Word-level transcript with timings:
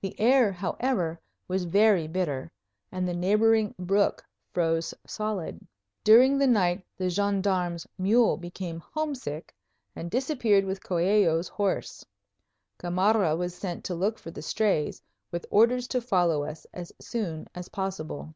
The 0.00 0.18
air, 0.18 0.50
however, 0.50 1.20
was 1.46 1.64
very 1.66 2.08
bitter 2.08 2.50
and 2.90 3.06
the 3.06 3.12
neighboring 3.12 3.74
brook 3.78 4.24
froze 4.50 4.94
solid. 5.06 5.60
During 6.02 6.38
the 6.38 6.46
night 6.46 6.86
the 6.96 7.10
gendarme's 7.10 7.86
mule 7.98 8.38
became 8.38 8.80
homesick 8.80 9.54
and 9.94 10.10
disappeared 10.10 10.64
with 10.64 10.82
Coello's 10.82 11.48
horse. 11.48 12.02
Gamarra 12.78 13.36
was 13.36 13.54
sent 13.54 13.84
to 13.84 13.94
look 13.94 14.18
for 14.18 14.30
the 14.30 14.40
strays, 14.40 15.02
with 15.30 15.44
orders 15.50 15.86
to 15.88 16.00
follow 16.00 16.44
us 16.44 16.66
as 16.72 16.90
soon 16.98 17.46
as 17.54 17.68
possible. 17.68 18.34